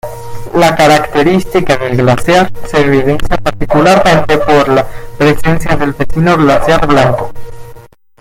[0.55, 7.31] La característica del glaciar se evidencia particularmente por la presencia del vecino glaciar Blanco.